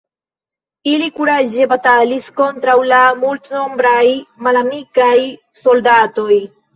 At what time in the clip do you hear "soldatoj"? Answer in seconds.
5.61-6.39